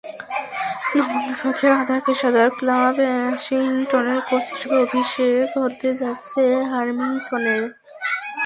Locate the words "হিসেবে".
4.53-4.77